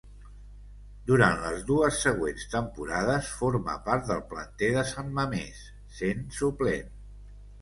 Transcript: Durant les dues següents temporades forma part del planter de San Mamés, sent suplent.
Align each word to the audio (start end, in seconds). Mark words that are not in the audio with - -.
Durant 1.09 1.35
les 1.43 1.59
dues 1.67 1.99
següents 2.05 2.47
temporades 2.53 3.29
forma 3.43 3.77
part 3.91 4.09
del 4.13 4.25
planter 4.33 4.71
de 4.79 4.87
San 4.95 5.13
Mamés, 5.21 5.61
sent 6.01 6.27
suplent. 6.41 6.91